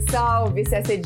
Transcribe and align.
Salve, 0.00 0.64
salve! 0.64 1.00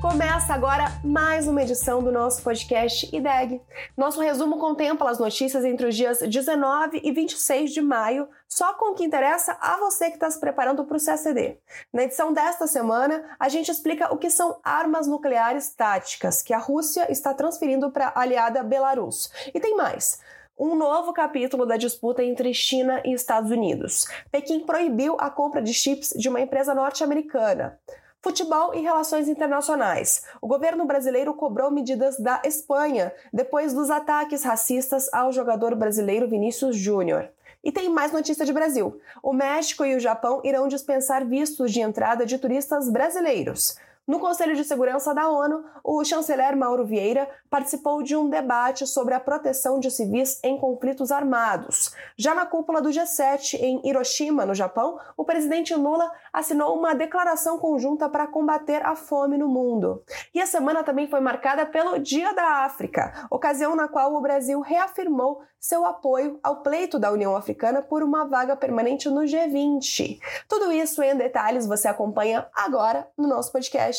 Começa 0.00 0.54
agora 0.54 0.90
mais 1.04 1.46
uma 1.46 1.62
edição 1.62 2.02
do 2.02 2.10
nosso 2.10 2.42
podcast 2.42 3.14
IDEG. 3.14 3.60
Nosso 3.94 4.20
resumo 4.20 4.58
contempla 4.58 5.10
as 5.10 5.18
notícias 5.18 5.64
entre 5.64 5.86
os 5.86 5.94
dias 5.94 6.20
19 6.20 7.00
e 7.04 7.12
26 7.12 7.72
de 7.72 7.82
maio, 7.82 8.26
só 8.48 8.72
com 8.74 8.92
o 8.92 8.94
que 8.94 9.04
interessa 9.04 9.58
a 9.60 9.76
você 9.76 10.08
que 10.08 10.14
está 10.14 10.30
se 10.30 10.40
preparando 10.40 10.84
para 10.84 10.96
o 10.96 11.00
CSD. 11.00 11.58
Na 11.92 12.04
edição 12.04 12.32
desta 12.32 12.66
semana, 12.66 13.22
a 13.38 13.48
gente 13.50 13.70
explica 13.70 14.14
o 14.14 14.16
que 14.16 14.30
são 14.30 14.60
armas 14.64 15.06
nucleares 15.06 15.74
táticas 15.74 16.42
que 16.42 16.54
a 16.54 16.58
Rússia 16.58 17.10
está 17.10 17.34
transferindo 17.34 17.90
para 17.90 18.06
a 18.08 18.20
aliada 18.20 18.62
Belarus. 18.62 19.30
E 19.52 19.60
tem 19.60 19.76
mais 19.76 20.20
um 20.58 20.74
novo 20.74 21.12
capítulo 21.12 21.64
da 21.64 21.76
disputa 21.76 22.22
entre 22.22 22.52
China 22.52 23.00
e 23.04 23.12
Estados 23.12 23.50
Unidos. 23.50 24.06
Pequim 24.30 24.60
proibiu 24.60 25.16
a 25.20 25.30
compra 25.30 25.62
de 25.62 25.72
chips 25.72 26.12
de 26.16 26.28
uma 26.28 26.40
empresa 26.40 26.74
norte-americana. 26.74 27.78
Futebol 28.20 28.74
e 28.74 28.80
relações 28.80 29.28
internacionais. 29.28 30.24
O 30.42 30.48
governo 30.48 30.84
brasileiro 30.84 31.32
cobrou 31.34 31.70
medidas 31.70 32.18
da 32.18 32.42
Espanha 32.44 33.12
depois 33.32 33.72
dos 33.72 33.88
ataques 33.88 34.42
racistas 34.42 35.08
ao 35.12 35.32
jogador 35.32 35.76
brasileiro 35.76 36.26
Vinícius 36.26 36.74
Júnior. 36.74 37.28
E 37.62 37.70
tem 37.70 37.88
mais 37.88 38.10
notícia 38.10 38.44
de 38.44 38.52
Brasil. 38.52 39.00
O 39.22 39.32
México 39.32 39.84
e 39.84 39.94
o 39.94 40.00
Japão 40.00 40.40
irão 40.42 40.66
dispensar 40.66 41.24
vistos 41.24 41.72
de 41.72 41.80
entrada 41.80 42.26
de 42.26 42.38
turistas 42.38 42.90
brasileiros. 42.90 43.76
No 44.08 44.18
Conselho 44.18 44.56
de 44.56 44.64
Segurança 44.64 45.14
da 45.14 45.28
ONU, 45.28 45.62
o 45.84 46.02
chanceler 46.02 46.56
Mauro 46.56 46.86
Vieira 46.86 47.28
participou 47.50 48.02
de 48.02 48.16
um 48.16 48.30
debate 48.30 48.86
sobre 48.86 49.12
a 49.12 49.20
proteção 49.20 49.78
de 49.78 49.90
civis 49.90 50.40
em 50.42 50.56
conflitos 50.56 51.12
armados. 51.12 51.94
Já 52.16 52.34
na 52.34 52.46
cúpula 52.46 52.80
do 52.80 52.88
G7 52.88 53.60
em 53.60 53.86
Hiroshima, 53.86 54.46
no 54.46 54.54
Japão, 54.54 54.98
o 55.14 55.26
presidente 55.26 55.74
Lula 55.74 56.10
assinou 56.32 56.74
uma 56.74 56.94
declaração 56.94 57.58
conjunta 57.58 58.08
para 58.08 58.26
combater 58.26 58.82
a 58.82 58.96
fome 58.96 59.36
no 59.36 59.46
mundo. 59.46 60.02
E 60.34 60.40
a 60.40 60.46
semana 60.46 60.82
também 60.82 61.06
foi 61.06 61.20
marcada 61.20 61.66
pelo 61.66 61.98
Dia 61.98 62.32
da 62.32 62.64
África, 62.64 63.26
ocasião 63.30 63.76
na 63.76 63.88
qual 63.88 64.14
o 64.14 64.22
Brasil 64.22 64.62
reafirmou 64.62 65.42
seu 65.60 65.84
apoio 65.84 66.38
ao 66.42 66.62
pleito 66.62 66.98
da 66.98 67.10
União 67.10 67.34
Africana 67.34 67.82
por 67.82 68.02
uma 68.02 68.24
vaga 68.24 68.56
permanente 68.56 69.10
no 69.10 69.22
G20. 69.22 70.18
Tudo 70.48 70.70
isso 70.70 71.02
em 71.02 71.16
detalhes 71.16 71.66
você 71.66 71.88
acompanha 71.88 72.46
agora 72.54 73.08
no 73.16 73.26
nosso 73.26 73.50
podcast. 73.50 73.97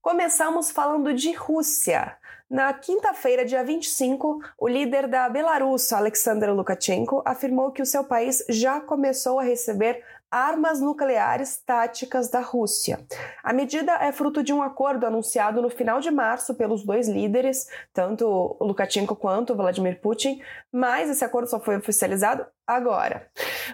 Começamos 0.00 0.70
falando 0.70 1.12
de 1.12 1.32
Rússia. 1.32 2.16
Na 2.50 2.72
quinta-feira, 2.72 3.44
dia 3.44 3.62
25, 3.62 4.40
o 4.58 4.66
líder 4.66 5.06
da 5.06 5.28
Belarus, 5.28 5.92
Alexander 5.92 6.54
Lukashenko, 6.54 7.22
afirmou 7.26 7.70
que 7.70 7.82
o 7.82 7.86
seu 7.86 8.02
país 8.02 8.42
já 8.48 8.80
começou 8.80 9.38
a 9.38 9.42
receber 9.42 10.02
armas 10.30 10.80
nucleares 10.80 11.62
táticas 11.64 12.30
da 12.30 12.40
Rússia. 12.40 12.98
A 13.42 13.52
medida 13.52 13.92
é 13.94 14.12
fruto 14.12 14.42
de 14.42 14.52
um 14.52 14.62
acordo 14.62 15.06
anunciado 15.06 15.62
no 15.62 15.70
final 15.70 16.00
de 16.00 16.10
março 16.10 16.54
pelos 16.54 16.84
dois 16.84 17.08
líderes, 17.08 17.66
tanto 17.92 18.56
Lukashenko 18.60 19.16
quanto 19.16 19.56
Vladimir 19.56 20.00
Putin, 20.00 20.40
mas 20.72 21.08
esse 21.08 21.24
acordo 21.24 21.48
só 21.48 21.58
foi 21.58 21.76
oficializado 21.76 22.46
agora. 22.68 23.26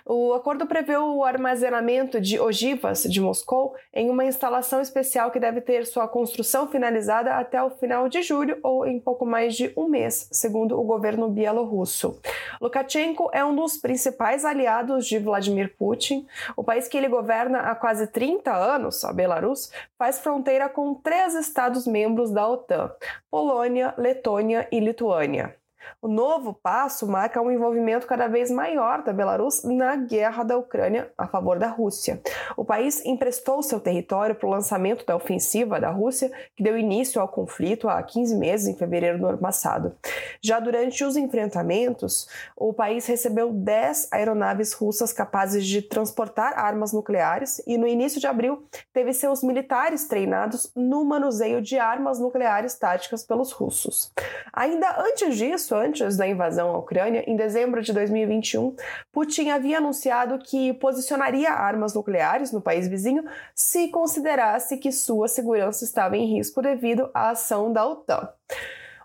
O 0.07 0.33
acordo 0.35 0.67
prevê 0.67 0.97
o 0.97 1.25
armazenamento 1.25 2.21
de 2.21 2.39
ogivas 2.39 3.03
de 3.03 3.21
Moscou 3.21 3.75
em 3.93 4.09
uma 4.09 4.25
instalação 4.25 4.81
especial 4.81 5.33
que 5.33 5.41
deve 5.41 5.61
ter 5.61 5.85
sua 5.85 6.07
construção 6.07 6.69
finalizada 6.69 7.35
até 7.35 7.61
o 7.61 7.71
final 7.71 8.09
de 8.09 8.23
julho 8.23 8.57
ou 8.63 8.87
em 8.87 9.01
pouco 9.01 9.27
mais 9.27 9.57
de 9.57 9.73
um 9.77 9.89
mês, 9.89 10.29
segundo 10.31 10.79
o 10.79 10.85
governo 10.85 11.29
bielorrusso. 11.29 12.21
Lukashenko 12.61 13.31
é 13.33 13.45
um 13.45 13.55
dos 13.55 13.77
principais 13.77 14.45
aliados 14.45 15.07
de 15.07 15.19
Vladimir 15.19 15.75
Putin. 15.77 16.25
O 16.57 16.65
país 16.65 16.89
que 16.89 16.97
ele 16.97 17.09
governa 17.09 17.61
há 17.61 17.75
quase 17.75 18.07
30 18.07 18.55
anos, 18.55 19.05
a 19.05 19.13
Belarus, 19.13 19.71
faz 19.99 20.21
fronteira 20.21 20.69
com 20.69 20.95
três 20.95 21.35
estados 21.35 21.87
membros 21.87 22.31
da 22.31 22.49
OTAN: 22.49 22.93
Polônia, 23.31 23.95
Letônia 23.97 24.69
e 24.71 24.81
Lituânia. 24.81 25.57
O 26.01 26.09
novo 26.09 26.53
passo 26.53 27.07
marca 27.07 27.41
um 27.41 27.51
envolvimento 27.51 28.07
cada 28.07 28.29
vez 28.29 28.51
maior 28.51 29.03
da 29.03 29.13
Belarus 29.13 29.65
na 29.65 29.97
guerra 29.97 30.43
da 30.43 30.57
Ucrânia 30.57 31.11
a 31.17 31.27
favor 31.27 31.59
da 31.59 31.69
Rússia. 31.69 32.21
O 32.57 32.65
país 32.65 33.05
emprestou 33.05 33.63
seu 33.63 33.81
território 33.81 34.35
para 34.35 34.47
o 34.47 34.51
lançamento 34.51 35.05
da 35.07 35.17
ofensiva 35.17 35.81
da 35.81 35.91
Rússia, 35.91 36.31
que 36.55 36.63
deu 36.63 36.79
início 36.79 37.21
ao 37.21 37.29
conflito 37.29 37.89
há 37.89 38.03
15 38.03 38.37
meses, 38.37 38.69
em 38.69 38.77
fevereiro 38.77 39.19
do 39.19 39.27
ano 39.27 39.39
passado. 39.39 39.97
Já 40.43 40.61
durante 40.61 41.05
os 41.05 41.17
enfrentamentos, 41.17 42.29
o 42.57 42.73
país 42.73 43.07
recebeu 43.07 43.53
10 43.53 44.13
aeronaves 44.13 44.73
russas 44.73 45.13
capazes 45.13 45.67
de 45.67 45.81
transportar 45.83 46.59
armas 46.59 46.93
nucleares 46.93 47.63
e, 47.67 47.79
no 47.79 47.87
início 47.87 48.21
de 48.21 48.27
abril, 48.27 48.67
teve 48.93 49.13
seus 49.13 49.43
militares 49.43 50.07
treinados 50.07 50.71
no 50.77 51.05
manuseio 51.05 51.63
de 51.63 51.79
armas 51.79 52.19
nucleares 52.19 52.75
táticas 52.75 53.25
pelos 53.25 53.53
russos. 53.53 54.13
Ainda 54.53 55.01
antes 55.01 55.37
disso, 55.37 55.74
antes 55.75 56.17
da 56.17 56.27
invasão 56.27 56.71
à 56.71 56.79
Ucrânia, 56.79 57.25
em 57.27 57.37
dezembro 57.37 57.83
de 57.83 57.93
2021, 57.93 58.75
Putin 59.13 59.51
havia 59.51 59.79
anunciado 59.79 60.39
que 60.39 60.73
posicionaria 60.75 61.51
armas 61.51 61.95
nucleares 61.95 62.53
no 62.53 62.61
país 62.61 62.89
vizinho 62.89 63.25
se 63.55 63.89
considerasse 63.89 64.77
que 64.79 64.93
sua 64.93 65.29
segurança 65.29 65.85
estava 65.85 66.17
em 66.17 66.27
risco 66.27 66.63
devido 66.63 67.11
à 67.13 67.31
ação 67.31 67.73
da 67.73 67.87
OTAN. 67.87 68.29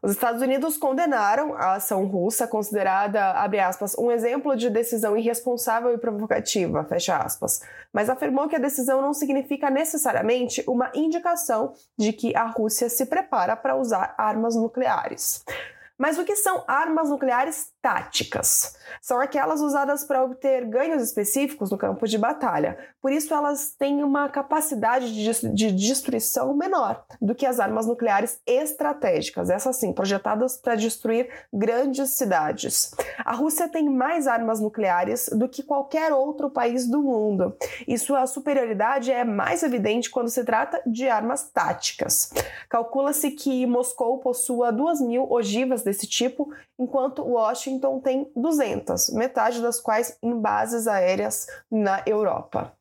Os 0.02 0.12
Estados 0.12 0.42
Unidos 0.42 0.78
condenaram 0.78 1.54
a 1.54 1.74
ação 1.74 2.06
russa, 2.06 2.48
considerada, 2.48 3.32
aspas, 3.68 3.98
um 3.98 4.10
exemplo 4.10 4.56
de 4.56 4.70
decisão 4.70 5.18
irresponsável 5.18 5.94
e 5.94 5.98
provocativa, 5.98 6.88
mas 7.92 8.10
afirmou 8.10 8.48
que 8.48 8.56
a 8.56 8.60
decisão 8.60 9.02
não 9.02 9.14
significa 9.14 9.70
necessariamente 9.70 10.64
uma 10.68 10.90
indicação 10.96 11.74
de 11.98 12.14
que 12.14 12.36
a 12.36 12.46
Rússia 12.46 12.90
se 12.90 13.06
prepara 13.08 13.58
para 13.58 13.76
usar 13.76 14.16
armas 14.18 14.56
nucleares. 14.56 15.44
Mas 16.00 16.18
o 16.18 16.24
que 16.24 16.38
são 16.38 16.64
armas 16.66 17.10
nucleares 17.10 17.74
táticas? 17.82 18.78
São 19.02 19.20
aquelas 19.20 19.60
usadas 19.60 20.06
para 20.06 20.24
obter 20.24 20.66
ganhos 20.66 21.04
específicos 21.04 21.70
no 21.70 21.78
campo 21.78 22.08
de 22.08 22.18
batalha. 22.18 22.78
Por 23.02 23.12
isso, 23.12 23.34
elas 23.34 23.76
têm 23.78 24.02
uma 24.02 24.30
capacidade 24.30 25.14
de 25.14 25.72
destruição 25.74 26.56
menor 26.56 27.04
do 27.22 27.36
que 27.36 27.46
as 27.46 27.60
armas 27.60 27.86
nucleares 27.86 28.40
estratégicas, 28.48 29.50
essas 29.50 29.76
sim, 29.76 29.92
projetadas 29.92 30.56
para 30.56 30.76
destruir 30.76 31.30
grandes 31.54 32.12
cidades. 32.12 32.96
A 33.26 33.34
Rússia 33.34 33.68
tem 33.68 33.90
mais 33.90 34.26
armas 34.26 34.62
nucleares 34.62 35.30
do 35.34 35.50
que 35.50 35.64
qualquer 35.64 36.14
outro 36.14 36.50
país 36.50 36.88
do 36.88 37.02
mundo, 37.04 37.56
e 37.86 37.98
sua 37.98 38.26
superioridade 38.26 39.12
é 39.12 39.26
mais 39.26 39.64
evidente 39.64 40.10
quando 40.10 40.30
se 40.30 40.46
trata 40.46 40.82
de 40.86 41.10
armas 41.10 41.50
táticas. 41.52 42.32
Calcula-se 42.70 43.32
que 43.32 43.66
Moscou 43.66 44.20
possua 44.20 44.72
2 44.72 45.02
mil 45.02 45.30
ogivas 45.30 45.84
desse 45.90 46.08
tipo, 46.08 46.54
enquanto 46.78 47.24
Washington 47.24 48.00
tem 48.00 48.32
200, 48.36 49.10
metade 49.10 49.62
das 49.62 49.82
quais 49.82 50.18
em 50.22 50.40
bases 50.40 50.88
aéreas 50.88 51.48
na 51.70 52.04
Europa. 52.06 52.74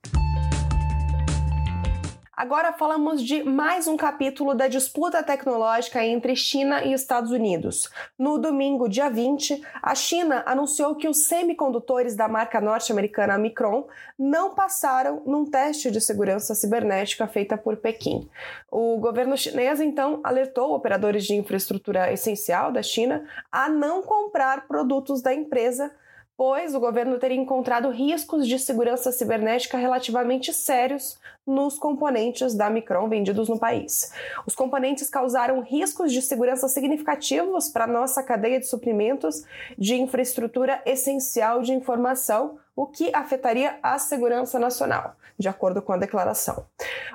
Agora 2.39 2.73
falamos 2.73 3.21
de 3.21 3.43
mais 3.43 3.89
um 3.89 3.97
capítulo 3.97 4.55
da 4.55 4.69
disputa 4.69 5.25
tecnológica 5.25 6.07
entre 6.07 6.37
China 6.37 6.85
e 6.85 6.93
Estados 6.93 7.33
Unidos. 7.33 7.91
No 8.17 8.39
domingo, 8.39 8.89
dia 8.89 9.11
20, 9.11 9.61
a 9.83 9.93
China 9.97 10.45
anunciou 10.47 10.95
que 10.95 11.09
os 11.09 11.27
semicondutores 11.27 12.15
da 12.15 12.29
marca 12.29 12.61
norte-americana 12.61 13.37
Micron 13.37 13.89
não 14.17 14.55
passaram 14.55 15.21
num 15.27 15.51
teste 15.51 15.91
de 15.91 16.01
segurança 16.01 16.55
cibernética 16.55 17.27
feita 17.27 17.59
por 17.59 17.77
Pequim. 17.79 18.31
O 18.71 18.99
governo 18.99 19.37
chinês 19.37 19.81
então 19.81 20.21
alertou 20.23 20.77
operadores 20.77 21.25
de 21.25 21.35
infraestrutura 21.35 22.13
essencial 22.13 22.71
da 22.71 22.85
China 22.85 23.25
a 23.51 23.69
não 23.69 24.01
comprar 24.01 24.69
produtos 24.69 25.21
da 25.21 25.35
empresa 25.35 25.91
pois 26.39 26.73
o 26.73 26.79
governo 26.79 27.19
teria 27.19 27.37
encontrado 27.37 27.91
riscos 27.91 28.47
de 28.47 28.61
segurança 28.61 29.11
cibernética 29.11 29.77
relativamente 29.77 30.53
sérios 30.53 31.19
nos 31.45 31.77
componentes 31.77 32.55
da 32.55 32.71
Micron 32.71 33.09
vendidos 33.09 33.49
no 33.49 33.59
país. 33.59 34.13
Os 34.47 34.55
componentes 34.55 35.11
causaram 35.11 35.61
riscos 35.61 36.13
de 36.13 36.23
segurança 36.23 36.69
significativos 36.69 37.69
para 37.69 37.89
nossa 37.89 38.23
cadeia 38.23 38.61
de 38.61 38.69
suprimentos 38.69 39.43
de 39.77 39.97
infraestrutura 39.97 40.81
essencial 40.87 41.61
de 41.61 41.73
informação, 41.73 42.57
o 42.79 42.87
que 42.87 43.11
afetaria 43.13 43.77
a 43.83 43.99
segurança 43.99 44.57
nacional, 44.57 45.17
de 45.37 45.49
acordo 45.49 45.83
com 45.83 45.93
a 45.93 45.97
declaração. 45.97 46.65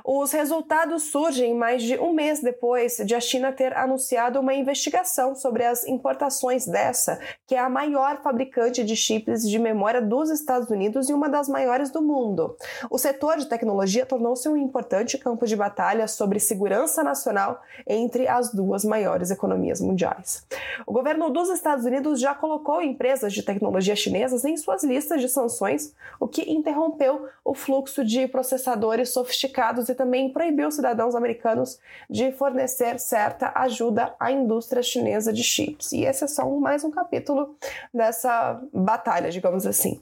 Os 0.04 0.34
resultados 0.34 1.04
surgem 1.04 1.56
mais 1.56 1.82
de 1.82 1.98
um 1.98 2.12
mês 2.12 2.42
depois 2.42 2.98
de 2.98 3.16
a 3.16 3.22
China 3.22 3.50
ter 3.54 3.74
anunciado 3.78 4.42
uma 4.42 4.54
investigação 4.54 5.34
sobre 5.34 5.64
as 5.64 5.88
importações 5.88 6.68
dessa, 6.68 7.18
que 7.48 7.56
é 7.56 7.60
a 7.60 7.70
maior 7.70 8.22
fabricante 8.22 8.84
de 8.84 8.94
chips 8.94 9.50
de 9.50 9.58
memória 9.58 10.02
dos 10.02 10.30
Estados 10.30 10.70
Unidos 10.70 11.08
e 11.08 11.14
uma 11.14 11.30
das 11.30 11.48
maiores 11.48 11.90
do 11.90 12.02
mundo. 12.02 12.58
O 12.90 12.98
setor 12.98 13.38
de 13.38 13.46
tecnologia 13.46 14.06
tornou-se 14.06 14.50
um 14.50 14.58
importante 14.58 15.18
campo 15.18 15.46
de 15.48 15.56
batalha 15.56 16.10
sobre 16.10 16.42
segurança 16.42 17.06
nacional 17.06 17.62
entre 17.88 18.28
as 18.28 18.54
duas 18.54 18.84
maiores 18.84 19.32
economias 19.32 19.80
mundiais. 19.80 20.46
O 20.86 20.92
governo 20.92 21.30
dos 21.30 21.48
Estados 21.48 21.86
Unidos 21.86 22.20
já 22.20 22.36
colocou 22.36 22.82
empresas 22.82 23.32
de 23.32 23.44
tecnologia 23.44 23.96
chinesas 23.96 24.44
em 24.44 24.58
suas 24.58 24.84
listas 24.84 25.22
de 25.22 25.30
sanções 25.30 25.53
sanções, 25.54 25.94
o 26.20 26.28
que 26.28 26.52
interrompeu 26.52 27.28
o 27.44 27.54
fluxo 27.54 28.04
de 28.04 28.28
processadores 28.28 29.10
sofisticados 29.10 29.90
e 29.90 29.96
também 29.96 30.32
proibiu 30.32 30.72
cidadãos 30.72 31.16
americanos 31.16 31.80
de 32.10 32.32
fornecer 32.32 33.00
certa 33.00 33.52
ajuda 33.56 34.14
à 34.20 34.32
indústria 34.32 34.82
chinesa 34.82 35.32
de 35.32 35.44
chips. 35.44 35.92
E 35.92 36.06
esse 36.06 36.24
é 36.24 36.28
só 36.28 36.50
mais 36.50 36.84
um 36.84 36.92
capítulo 36.92 37.56
dessa 37.94 38.62
batalha, 38.74 39.30
digamos 39.30 39.66
assim. 39.66 40.02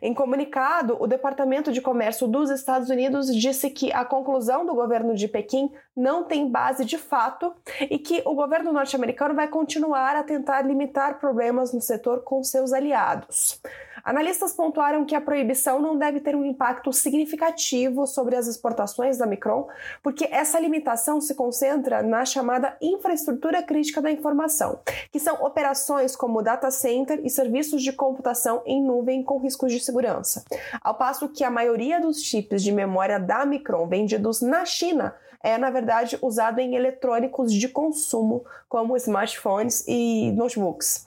Em 0.00 0.14
comunicado, 0.14 0.96
o 1.00 1.06
Departamento 1.06 1.72
de 1.72 1.80
Comércio 1.80 2.26
dos 2.26 2.50
Estados 2.50 2.90
Unidos 2.90 3.34
disse 3.34 3.70
que 3.70 3.92
a 3.92 4.04
conclusão 4.04 4.64
do 4.66 4.74
governo 4.74 5.14
de 5.14 5.28
Pequim 5.28 5.70
não 5.96 6.24
tem 6.24 6.48
base 6.48 6.84
de 6.84 6.96
fato 6.96 7.52
e 7.82 7.98
que 7.98 8.22
o 8.24 8.34
governo 8.34 8.72
norte-americano 8.72 9.34
vai 9.34 9.48
continuar 9.48 10.16
a 10.16 10.22
tentar 10.22 10.62
limitar 10.62 11.18
problemas 11.18 11.72
no 11.72 11.80
setor 11.80 12.22
com 12.22 12.42
seus 12.42 12.72
aliados. 12.72 13.60
Analistas 14.04 14.52
pontuaram 14.52 15.04
que 15.04 15.14
a 15.14 15.20
proibição 15.20 15.80
não 15.80 15.96
deve 15.96 16.20
ter 16.20 16.34
um 16.34 16.44
impacto 16.44 16.92
significativo 16.92 18.06
sobre 18.06 18.36
as 18.36 18.46
exportações 18.46 19.18
da 19.18 19.26
Micron, 19.26 19.68
porque 20.02 20.28
essa 20.30 20.58
limitação 20.58 21.20
se 21.20 21.34
concentra 21.34 22.02
na 22.02 22.24
chamada 22.24 22.76
infraestrutura 22.80 23.62
crítica 23.62 24.00
da 24.00 24.10
informação, 24.10 24.80
que 25.12 25.20
são 25.20 25.42
operações 25.44 26.16
como 26.16 26.42
data 26.42 26.70
center 26.70 27.20
e 27.24 27.30
serviços 27.30 27.82
de 27.82 27.92
computação 27.92 28.62
em 28.64 28.82
nuvem 28.82 29.22
com 29.22 29.38
riscos 29.38 29.72
de 29.72 29.80
segurança. 29.80 30.44
Ao 30.80 30.94
passo 30.94 31.28
que 31.28 31.44
a 31.44 31.50
maioria 31.50 32.00
dos 32.00 32.22
chips 32.22 32.62
de 32.62 32.72
memória 32.72 33.18
da 33.18 33.44
Micron 33.44 33.86
vendidos 33.86 34.40
na 34.40 34.64
China 34.64 35.14
é, 35.42 35.56
na 35.56 35.70
verdade, 35.70 36.18
usado 36.20 36.58
em 36.58 36.74
eletrônicos 36.74 37.52
de 37.52 37.68
consumo, 37.68 38.44
como 38.68 38.96
smartphones 38.96 39.84
e 39.88 40.32
notebooks. 40.32 41.06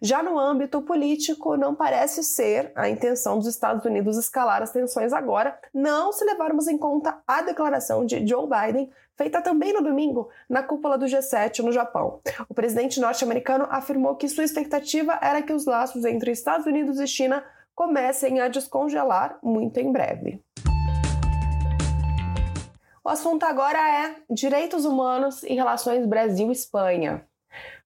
Já 0.00 0.22
no 0.22 0.38
âmbito 0.38 0.80
político, 0.82 1.56
não 1.56 1.74
parece 1.74 2.22
ser 2.34 2.72
a 2.74 2.88
intenção 2.88 3.38
dos 3.38 3.46
Estados 3.46 3.84
Unidos 3.84 4.16
escalar 4.16 4.62
as 4.62 4.72
tensões 4.72 5.12
agora, 5.12 5.58
não 5.72 6.12
se 6.12 6.24
levarmos 6.24 6.66
em 6.68 6.78
conta 6.78 7.22
a 7.26 7.42
declaração 7.42 8.04
de 8.04 8.26
Joe 8.26 8.48
Biden 8.48 8.90
feita 9.16 9.40
também 9.40 9.72
no 9.72 9.82
domingo 9.82 10.28
na 10.48 10.62
cúpula 10.62 10.98
do 10.98 11.06
G7 11.06 11.60
no 11.60 11.72
Japão. 11.72 12.20
O 12.48 12.54
presidente 12.54 13.00
norte-americano 13.00 13.66
afirmou 13.70 14.16
que 14.16 14.28
sua 14.28 14.44
expectativa 14.44 15.18
era 15.22 15.42
que 15.42 15.52
os 15.52 15.66
laços 15.66 16.04
entre 16.04 16.32
Estados 16.32 16.66
Unidos 16.66 16.98
e 16.98 17.06
China 17.06 17.44
comecem 17.74 18.40
a 18.40 18.48
descongelar 18.48 19.38
muito 19.42 19.78
em 19.78 19.92
breve. 19.92 20.42
O 23.04 23.08
assunto 23.08 23.44
agora 23.44 23.78
é 23.78 24.16
direitos 24.30 24.84
humanos 24.84 25.42
e 25.42 25.54
relações 25.54 26.06
Brasil-Espanha. 26.06 27.26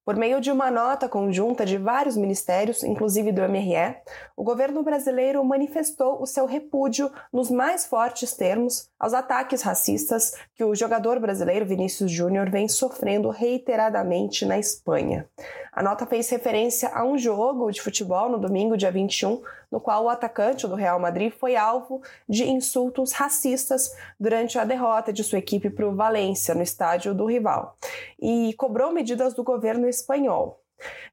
Por 0.07 0.15
meio 0.15 0.41
de 0.41 0.53
uma 0.53 0.71
nota 0.71 1.09
conjunta 1.09 1.67
de 1.67 1.77
vários 1.77 2.17
ministérios, 2.17 2.85
inclusive 2.85 3.33
do 3.33 3.43
MRE, 3.43 3.97
o 4.37 4.45
governo 4.45 4.85
brasileiro 4.85 5.45
manifestou 5.45 6.23
o 6.23 6.27
seu 6.27 6.47
repúdio 6.47 7.11
nos 7.33 7.51
mais 7.51 7.85
fortes 7.85 8.33
termos 8.33 8.89
aos 9.01 9.13
ataques 9.13 9.63
racistas 9.63 10.33
que 10.55 10.63
o 10.63 10.77
jogador 10.77 11.19
brasileiro 11.19 11.67
Vinícius 11.67 12.09
Júnior 12.09 12.49
vem 12.49 12.69
sofrendo 12.69 13.31
reiteradamente 13.31 14.47
na 14.47 14.57
Espanha. 14.61 15.29
A 15.73 15.83
nota 15.83 16.07
fez 16.07 16.31
referência 16.31 16.89
a 16.95 17.05
um 17.05 17.19
jogo 17.19 17.69
de 17.73 17.83
futebol 17.83 18.31
no 18.31 18.39
domingo, 18.39 18.77
dia 18.77 18.93
21, 18.93 19.43
no 19.71 19.81
qual 19.81 20.05
o 20.05 20.09
atacante 20.09 20.67
do 20.67 20.75
Real 20.75 20.99
Madrid 20.99 21.33
foi 21.33 21.57
alvo 21.57 22.03
de 22.29 22.45
insultos 22.45 23.13
racistas 23.13 23.95
durante 24.19 24.59
a 24.59 24.65
derrota 24.65 25.13
de 25.13 25.25
sua 25.25 25.39
equipe 25.39 25.71
para 25.71 25.89
o 25.89 25.95
Valência, 25.95 26.55
no 26.55 26.63
estádio 26.63 27.15
do 27.15 27.27
rival, 27.27 27.77
e 28.21 28.55
cobrou 28.55 28.93
medidas 28.93 29.35
do 29.35 29.43
governo 29.43 29.89
espanhol. 29.89 30.66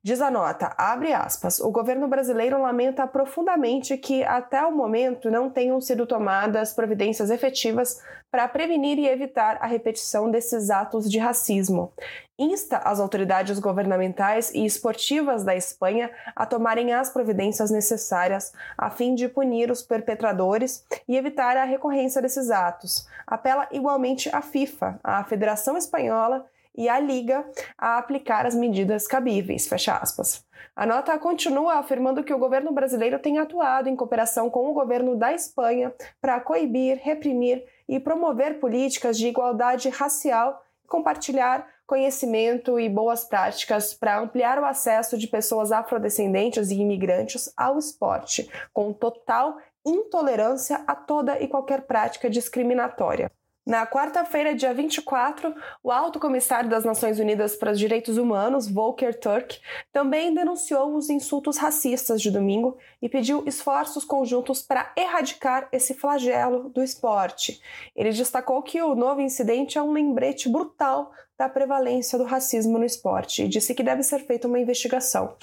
Diz 0.05 0.19
a 0.19 0.29
nota, 0.29 0.75
abre 0.77 1.13
aspas, 1.13 1.61
o 1.61 1.71
governo 1.71 2.09
brasileiro 2.09 2.61
lamenta 2.61 3.07
profundamente 3.07 3.97
que 3.97 4.21
até 4.21 4.61
o 4.65 4.69
momento 4.69 5.31
não 5.31 5.50
tenham 5.50 5.79
sido 5.79 6.05
tomadas 6.05 6.73
providências 6.73 7.29
efetivas 7.29 8.01
para 8.29 8.45
prevenir 8.50 9.00
e 9.00 9.07
evitar 9.07 9.57
a 9.61 9.65
repetição 9.65 10.29
desses 10.29 10.69
atos 10.69 11.09
de 11.09 11.19
racismo. 11.19 11.94
Insta 12.38 12.79
as 12.79 13.00
autoridades 13.00 13.59
governamentais 13.59 14.53
e 14.53 14.65
esportivas 14.65 15.45
da 15.45 15.55
Espanha 15.55 16.11
a 16.35 16.45
tomarem 16.45 16.91
as 16.91 17.09
providências 17.09 17.71
necessárias 17.71 18.51
a 18.77 18.89
fim 18.89 19.15
de 19.15 19.29
punir 19.29 19.71
os 19.71 19.83
perpetradores 19.83 20.85
e 21.07 21.15
evitar 21.15 21.55
a 21.55 21.63
recorrência 21.63 22.21
desses 22.21 22.51
atos. 22.51 23.07
Apela 23.25 23.69
igualmente 23.71 24.29
à 24.35 24.41
FIFA, 24.41 25.00
à 25.01 25.23
Federação 25.23 25.77
Espanhola 25.77 26.45
e 26.75 26.90
a 26.90 27.00
Liga 27.00 27.46
a 27.78 27.98
aplicar 27.98 28.46
as 28.46 28.56
medidas 28.56 29.08
cabíveis. 29.08 29.68
Fecha 29.68 29.96
aspas. 29.96 30.46
A 30.75 30.86
nota 30.86 31.18
continua 31.20 31.75
afirmando 31.75 32.24
que 32.24 32.34
o 32.34 32.40
governo 32.40 32.72
brasileiro 32.72 33.20
tem 33.20 33.38
atuado 33.38 33.90
em 33.90 33.96
cooperação 33.96 34.50
com 34.50 34.70
o 34.70 34.74
governo 34.74 35.16
da 35.16 35.34
Espanha 35.34 35.94
para 36.20 36.40
coibir, 36.40 37.00
reprimir 37.02 37.64
e 37.88 38.00
promover 38.00 38.60
políticas 38.60 39.18
de 39.18 39.28
igualdade 39.28 39.90
racial 39.90 40.64
e 40.84 40.88
compartilhar 40.88 41.68
conhecimento 41.86 42.80
e 42.80 42.90
boas 42.90 43.25
práticas 43.25 43.94
para 43.94 44.20
ampliar 44.20 44.58
o 44.58 44.66
acesso 44.66 45.18
de 45.18 45.28
pessoas 45.28 45.72
afrodescendentes 45.72 46.72
e 46.72 46.75
imigrantes 46.75 47.54
ao 47.56 47.78
esporte, 47.78 48.50
com 48.74 48.92
total 48.94 49.58
intolerância 49.86 50.81
a 50.88 50.96
toda 50.96 51.40
e 51.40 51.48
qualquer 51.48 51.81
prática 51.81 52.30
discriminatória. 52.30 53.30
Na 53.65 53.88
quarta-feira, 53.88 54.54
dia 54.54 54.74
24, 54.74 55.56
o 55.81 55.89
Alto 55.89 56.19
Comissário 56.19 56.69
das 56.69 56.83
Nações 56.83 57.18
Unidas 57.18 57.56
para 57.56 57.71
os 57.71 57.80
Direitos 57.80 58.18
Humanos, 58.18 58.69
Volker 58.69 59.18
Turk, 59.18 59.57
também 59.89 60.33
denunciou 60.33 60.94
os 60.98 61.10
insultos 61.10 61.57
racistas 61.57 62.21
de 62.21 62.30
domingo 62.30 62.77
e 63.01 63.07
pediu 63.07 63.42
esforços 63.48 64.04
conjuntos 64.04 64.62
para 64.62 64.92
erradicar 64.98 65.69
esse 65.71 65.94
flagelo 65.94 66.69
do 66.71 66.83
esporte. 66.83 67.62
Ele 67.95 68.12
destacou 68.12 68.62
que 68.62 68.81
o 68.81 68.95
novo 68.95 69.21
incidente 69.21 69.77
é 69.77 69.81
um 69.81 69.94
lembrete 69.94 70.50
brutal 70.50 71.13
da 71.38 71.48
prevalência 71.48 72.18
do 72.18 72.25
racismo 72.25 72.77
no 72.77 72.83
esporte 72.83 73.44
e 73.44 73.48
disse 73.48 73.74
que 73.74 73.81
deve 73.81 74.04
ser 74.04 74.19
feita 74.19 74.45
uma 74.45 74.60
investigação. 74.60 75.38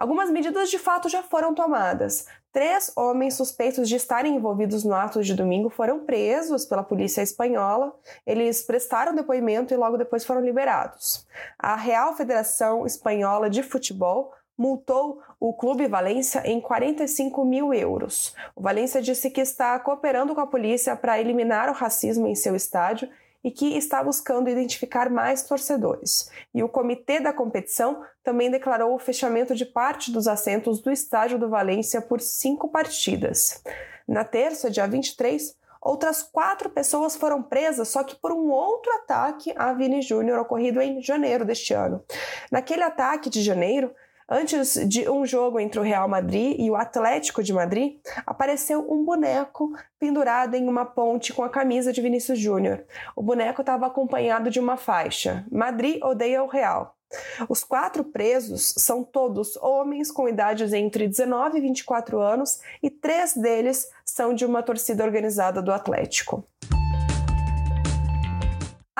Algumas 0.00 0.30
medidas 0.30 0.70
de 0.70 0.78
fato 0.78 1.10
já 1.10 1.22
foram 1.22 1.54
tomadas. 1.54 2.26
Três 2.50 2.90
homens 2.96 3.34
suspeitos 3.34 3.86
de 3.86 3.96
estarem 3.96 4.34
envolvidos 4.34 4.82
no 4.82 4.94
ato 4.94 5.22
de 5.22 5.34
domingo 5.34 5.68
foram 5.68 6.06
presos 6.06 6.64
pela 6.64 6.82
polícia 6.82 7.20
espanhola. 7.20 7.94
Eles 8.26 8.62
prestaram 8.62 9.14
depoimento 9.14 9.74
e 9.74 9.76
logo 9.76 9.98
depois 9.98 10.24
foram 10.24 10.40
liberados. 10.40 11.26
A 11.58 11.76
Real 11.76 12.16
Federação 12.16 12.86
Espanhola 12.86 13.50
de 13.50 13.62
Futebol 13.62 14.32
multou 14.56 15.20
o 15.38 15.52
Clube 15.52 15.86
Valência 15.86 16.42
em 16.46 16.62
45 16.62 17.44
mil 17.44 17.74
euros. 17.74 18.34
O 18.56 18.62
Valência 18.62 19.02
disse 19.02 19.30
que 19.30 19.42
está 19.42 19.78
cooperando 19.78 20.34
com 20.34 20.40
a 20.40 20.46
polícia 20.46 20.96
para 20.96 21.20
eliminar 21.20 21.68
o 21.68 21.74
racismo 21.74 22.26
em 22.26 22.34
seu 22.34 22.56
estádio 22.56 23.06
e 23.42 23.50
que 23.50 23.76
está 23.76 24.02
buscando 24.02 24.50
identificar 24.50 25.08
mais 25.10 25.42
torcedores. 25.42 26.30
E 26.54 26.62
o 26.62 26.68
comitê 26.68 27.20
da 27.20 27.32
competição 27.32 28.02
também 28.22 28.50
declarou 28.50 28.94
o 28.94 28.98
fechamento 28.98 29.54
de 29.54 29.64
parte 29.64 30.12
dos 30.12 30.28
assentos 30.28 30.80
do 30.80 30.90
estádio 30.90 31.38
do 31.38 31.48
Valência 31.48 32.02
por 32.02 32.20
cinco 32.20 32.68
partidas. 32.68 33.62
Na 34.06 34.24
terça, 34.24 34.70
dia 34.70 34.86
23, 34.86 35.56
outras 35.80 36.22
quatro 36.22 36.68
pessoas 36.68 37.16
foram 37.16 37.42
presas, 37.42 37.88
só 37.88 38.04
que 38.04 38.16
por 38.16 38.32
um 38.32 38.50
outro 38.50 38.92
ataque 38.92 39.54
a 39.56 39.72
Vini 39.72 40.02
Júnior 40.02 40.38
ocorrido 40.38 40.80
em 40.80 41.00
janeiro 41.02 41.44
deste 41.44 41.72
ano. 41.72 42.04
Naquele 42.50 42.82
ataque 42.82 43.30
de 43.30 43.42
janeiro, 43.42 43.94
Antes 44.32 44.74
de 44.88 45.10
um 45.10 45.26
jogo 45.26 45.58
entre 45.58 45.80
o 45.80 45.82
Real 45.82 46.06
Madrid 46.06 46.54
e 46.56 46.70
o 46.70 46.76
Atlético 46.76 47.42
de 47.42 47.52
Madrid, 47.52 47.98
apareceu 48.24 48.86
um 48.88 49.04
boneco 49.04 49.72
pendurado 49.98 50.54
em 50.54 50.68
uma 50.68 50.84
ponte 50.84 51.32
com 51.32 51.42
a 51.42 51.48
camisa 51.48 51.92
de 51.92 52.00
Vinícius 52.00 52.38
Júnior. 52.38 52.84
O 53.16 53.24
boneco 53.24 53.60
estava 53.60 53.88
acompanhado 53.88 54.48
de 54.48 54.60
uma 54.60 54.76
faixa: 54.76 55.44
Madrid 55.50 56.00
odeia 56.00 56.44
o 56.44 56.46
Real. 56.46 56.94
Os 57.48 57.64
quatro 57.64 58.04
presos 58.04 58.72
são 58.76 59.02
todos 59.02 59.56
homens 59.56 60.12
com 60.12 60.28
idades 60.28 60.72
entre 60.72 61.08
19 61.08 61.58
e 61.58 61.62
24 61.62 62.20
anos 62.20 62.60
e 62.80 62.88
três 62.88 63.34
deles 63.34 63.88
são 64.04 64.32
de 64.32 64.46
uma 64.46 64.62
torcida 64.62 65.02
organizada 65.02 65.60
do 65.60 65.72
Atlético. 65.72 66.46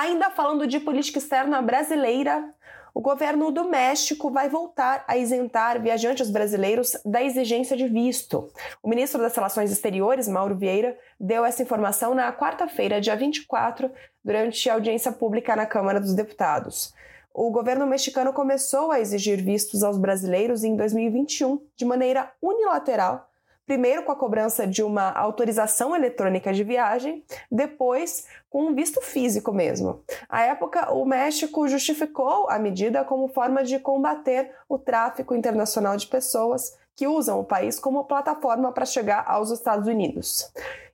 Ainda 0.00 0.30
falando 0.30 0.66
de 0.66 0.80
política 0.80 1.18
externa 1.18 1.60
brasileira, 1.60 2.54
o 2.94 3.00
governo 3.00 3.50
do 3.50 3.68
México 3.68 4.30
vai 4.30 4.48
voltar 4.48 5.04
a 5.06 5.16
isentar 5.16 5.80
viajantes 5.80 6.30
brasileiros 6.30 6.96
da 7.04 7.22
exigência 7.22 7.76
de 7.76 7.86
visto. 7.86 8.50
O 8.82 8.88
ministro 8.88 9.20
das 9.20 9.34
Relações 9.34 9.70
Exteriores, 9.70 10.28
Mauro 10.28 10.56
Vieira, 10.56 10.98
deu 11.18 11.44
essa 11.44 11.62
informação 11.62 12.14
na 12.14 12.32
quarta-feira, 12.32 13.00
dia 13.00 13.16
24, 13.16 13.90
durante 14.24 14.68
a 14.68 14.74
audiência 14.74 15.12
pública 15.12 15.54
na 15.54 15.66
Câmara 15.66 16.00
dos 16.00 16.14
Deputados. 16.14 16.92
O 17.32 17.50
governo 17.50 17.86
mexicano 17.86 18.32
começou 18.32 18.90
a 18.90 18.98
exigir 18.98 19.40
vistos 19.42 19.84
aos 19.84 19.96
brasileiros 19.96 20.64
em 20.64 20.74
2021 20.74 21.60
de 21.76 21.84
maneira 21.84 22.32
unilateral 22.42 23.29
primeiro 23.70 24.02
com 24.02 24.10
a 24.10 24.16
cobrança 24.16 24.66
de 24.66 24.82
uma 24.82 25.12
autorização 25.12 25.94
eletrônica 25.94 26.52
de 26.52 26.64
viagem, 26.64 27.22
depois 27.48 28.26
com 28.50 28.64
um 28.64 28.74
visto 28.74 29.00
físico 29.00 29.52
mesmo. 29.52 30.02
À 30.28 30.42
época, 30.42 30.92
o 30.92 31.04
México 31.04 31.68
justificou 31.68 32.50
a 32.50 32.58
medida 32.58 33.04
como 33.04 33.28
forma 33.28 33.62
de 33.62 33.78
combater 33.78 34.50
o 34.68 34.76
tráfico 34.76 35.36
internacional 35.36 35.96
de 35.96 36.08
pessoas 36.08 36.76
que 36.96 37.06
usam 37.06 37.40
o 37.40 37.44
país 37.44 37.78
como 37.78 38.04
plataforma 38.04 38.72
para 38.72 38.84
chegar 38.84 39.24
aos 39.26 39.50
Estados 39.50 39.88
Unidos. 39.88 40.52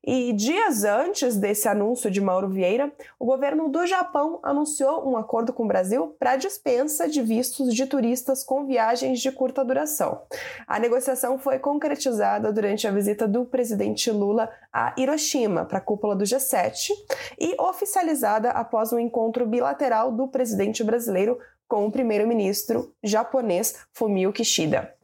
E 0.09 0.33
dias 0.33 0.85
antes 0.85 1.35
desse 1.37 1.67
anúncio 1.67 2.09
de 2.09 2.21
Mauro 2.21 2.49
Vieira, 2.49 2.93
o 3.19 3.27
governo 3.27 3.69
do 3.69 3.85
Japão 3.89 4.39
anunciou 4.41 5.05
um 5.05 5.17
acordo 5.17 5.53
com 5.53 5.65
o 5.65 5.67
Brasil 5.67 6.15
para 6.17 6.37
dispensa 6.37 7.09
de 7.09 7.21
vistos 7.21 7.75
de 7.75 7.87
turistas 7.87 8.45
com 8.45 8.65
viagens 8.65 9.19
de 9.21 9.33
curta 9.33 9.65
duração. 9.65 10.23
A 10.65 10.79
negociação 10.79 11.39
foi 11.39 11.59
concretizada 11.59 12.53
durante 12.53 12.87
a 12.87 12.93
visita 12.93 13.27
do 13.27 13.45
presidente 13.45 14.09
Lula 14.13 14.49
a 14.73 14.95
Hiroshima 14.97 15.65
para 15.65 15.79
a 15.79 15.81
cúpula 15.81 16.15
do 16.15 16.23
G7 16.23 16.91
e 17.37 17.61
oficializada 17.61 18.51
após 18.51 18.93
um 18.93 19.01
encontro 19.01 19.45
bilateral 19.45 20.13
do 20.13 20.29
presidente 20.29 20.85
brasileiro 20.85 21.37
com 21.67 21.85
o 21.85 21.91
primeiro-ministro 21.91 22.95
japonês 23.03 23.87
Fumio 23.93 24.33
Kishida. 24.33 24.96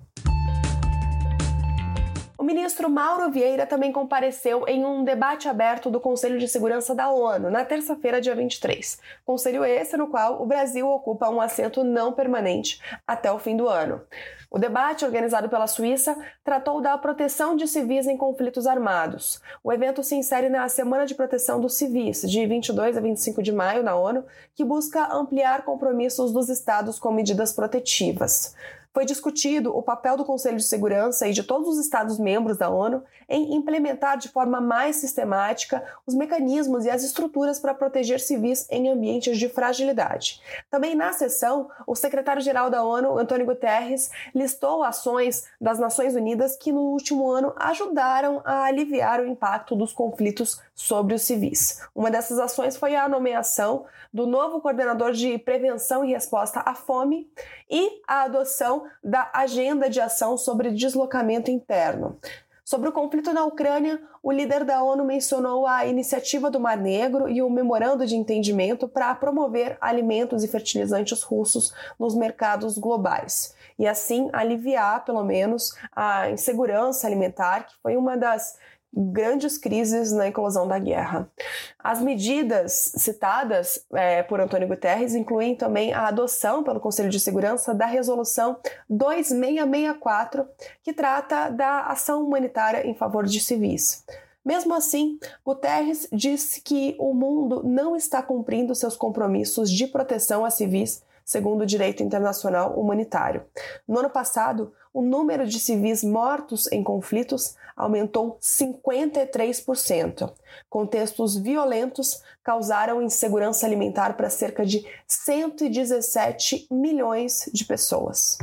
O 2.42 2.44
ministro 2.44 2.90
Mauro 2.90 3.30
Vieira 3.30 3.64
também 3.64 3.92
compareceu 3.92 4.66
em 4.66 4.84
um 4.84 5.04
debate 5.04 5.48
aberto 5.48 5.88
do 5.88 6.00
Conselho 6.00 6.40
de 6.40 6.48
Segurança 6.48 6.92
da 6.92 7.08
ONU 7.08 7.48
na 7.48 7.64
terça-feira, 7.64 8.20
dia 8.20 8.34
23. 8.34 8.98
Conselho 9.24 9.64
esse 9.64 9.96
no 9.96 10.08
qual 10.08 10.42
o 10.42 10.44
Brasil 10.44 10.88
ocupa 10.88 11.30
um 11.30 11.40
assento 11.40 11.84
não 11.84 12.12
permanente 12.12 12.82
até 13.06 13.30
o 13.30 13.38
fim 13.38 13.56
do 13.56 13.68
ano. 13.68 14.02
O 14.50 14.58
debate, 14.58 15.04
organizado 15.04 15.48
pela 15.48 15.68
Suíça, 15.68 16.16
tratou 16.42 16.80
da 16.80 16.98
proteção 16.98 17.54
de 17.54 17.68
civis 17.68 18.08
em 18.08 18.16
conflitos 18.16 18.66
armados. 18.66 19.40
O 19.62 19.72
evento 19.72 20.02
se 20.02 20.16
insere 20.16 20.48
na 20.48 20.68
Semana 20.68 21.06
de 21.06 21.14
Proteção 21.14 21.60
dos 21.60 21.74
Civis, 21.74 22.22
de 22.22 22.44
22 22.44 22.96
a 22.96 23.00
25 23.00 23.40
de 23.40 23.52
maio, 23.52 23.84
na 23.84 23.94
ONU, 23.94 24.24
que 24.56 24.64
busca 24.64 25.14
ampliar 25.14 25.64
compromissos 25.64 26.32
dos 26.32 26.48
estados 26.48 26.98
com 26.98 27.12
medidas 27.12 27.52
protetivas 27.52 28.56
foi 28.92 29.04
discutido 29.04 29.76
o 29.76 29.82
papel 29.82 30.16
do 30.16 30.24
Conselho 30.24 30.58
de 30.58 30.64
Segurança 30.64 31.26
e 31.26 31.32
de 31.32 31.42
todos 31.42 31.68
os 31.68 31.78
Estados-membros 31.78 32.58
da 32.58 32.68
ONU 32.68 33.02
em 33.28 33.54
implementar 33.54 34.18
de 34.18 34.28
forma 34.28 34.60
mais 34.60 34.96
sistemática 34.96 35.82
os 36.06 36.14
mecanismos 36.14 36.84
e 36.84 36.90
as 36.90 37.02
estruturas 37.02 37.58
para 37.58 37.74
proteger 37.74 38.20
civis 38.20 38.66
em 38.70 38.90
ambientes 38.90 39.38
de 39.38 39.48
fragilidade. 39.48 40.40
Também 40.70 40.94
na 40.94 41.12
sessão, 41.12 41.70
o 41.86 41.94
secretário-geral 41.94 42.68
da 42.68 42.84
ONU, 42.84 43.18
Antônio 43.18 43.46
Guterres, 43.46 44.10
listou 44.34 44.82
ações 44.82 45.46
das 45.60 45.78
Nações 45.78 46.14
Unidas 46.14 46.56
que 46.56 46.72
no 46.72 46.80
último 46.80 47.30
ano 47.30 47.54
ajudaram 47.56 48.42
a 48.44 48.64
aliviar 48.64 49.20
o 49.20 49.26
impacto 49.26 49.74
dos 49.74 49.92
conflitos 49.92 50.60
sobre 50.82 51.14
os 51.14 51.22
civis. 51.22 51.80
Uma 51.94 52.10
dessas 52.10 52.38
ações 52.40 52.76
foi 52.76 52.96
a 52.96 53.08
nomeação 53.08 53.84
do 54.12 54.26
novo 54.26 54.60
coordenador 54.60 55.12
de 55.12 55.38
prevenção 55.38 56.04
e 56.04 56.12
resposta 56.12 56.60
à 56.66 56.74
fome 56.74 57.30
e 57.70 58.02
a 58.06 58.22
adoção 58.22 58.84
da 59.02 59.30
agenda 59.32 59.88
de 59.88 60.00
ação 60.00 60.36
sobre 60.36 60.72
deslocamento 60.72 61.50
interno. 61.50 62.18
Sobre 62.64 62.88
o 62.88 62.92
conflito 62.92 63.32
na 63.32 63.44
Ucrânia, 63.44 64.00
o 64.22 64.32
líder 64.32 64.64
da 64.64 64.82
ONU 64.82 65.04
mencionou 65.04 65.66
a 65.66 65.86
iniciativa 65.86 66.50
do 66.50 66.58
Mar 66.58 66.76
Negro 66.76 67.28
e 67.28 67.42
o 67.42 67.50
memorando 67.50 68.04
de 68.06 68.16
entendimento 68.16 68.88
para 68.88 69.14
promover 69.14 69.76
alimentos 69.80 70.42
e 70.42 70.48
fertilizantes 70.48 71.22
russos 71.22 71.72
nos 71.98 72.14
mercados 72.14 72.76
globais 72.76 73.54
e 73.78 73.86
assim 73.86 74.28
aliviar, 74.32 75.04
pelo 75.04 75.24
menos, 75.24 75.76
a 75.94 76.30
insegurança 76.30 77.06
alimentar, 77.06 77.66
que 77.66 77.74
foi 77.82 77.96
uma 77.96 78.16
das 78.16 78.56
grandes 78.94 79.56
crises 79.56 80.12
na 80.12 80.28
eclosão 80.28 80.68
da 80.68 80.78
guerra. 80.78 81.30
As 81.78 82.00
medidas 82.00 82.92
citadas 82.96 83.84
é, 83.92 84.22
por 84.22 84.40
Antônio 84.40 84.68
Guterres 84.68 85.14
incluem 85.14 85.56
também 85.56 85.92
a 85.92 86.08
adoção 86.08 86.62
pelo 86.62 86.80
Conselho 86.80 87.08
de 87.08 87.18
Segurança 87.18 87.74
da 87.74 87.86
Resolução 87.86 88.58
2664, 88.90 90.46
que 90.82 90.92
trata 90.92 91.48
da 91.48 91.86
ação 91.86 92.24
humanitária 92.24 92.86
em 92.86 92.94
favor 92.94 93.24
de 93.24 93.40
civis. 93.40 94.04
Mesmo 94.44 94.74
assim, 94.74 95.18
Guterres 95.44 96.08
disse 96.12 96.60
que 96.60 96.96
o 96.98 97.14
mundo 97.14 97.62
não 97.64 97.94
está 97.94 98.20
cumprindo 98.20 98.74
seus 98.74 98.96
compromissos 98.96 99.70
de 99.70 99.86
proteção 99.86 100.44
a 100.44 100.50
civis 100.50 101.02
segundo 101.24 101.62
o 101.62 101.66
direito 101.66 102.02
internacional 102.02 102.78
humanitário. 102.78 103.44
No 103.86 103.98
ano 103.98 104.10
passado, 104.10 104.72
o 104.92 105.00
número 105.00 105.46
de 105.46 105.58
civis 105.58 106.04
mortos 106.04 106.70
em 106.70 106.82
conflitos 106.84 107.56
aumentou 107.76 108.38
53%. 108.40 110.32
Contextos 110.68 111.36
violentos 111.36 112.22
causaram 112.42 113.00
insegurança 113.02 113.64
alimentar 113.66 114.14
para 114.16 114.28
cerca 114.28 114.66
de 114.66 114.86
117 115.06 116.66
milhões 116.70 117.48
de 117.52 117.64
pessoas. 117.64 118.36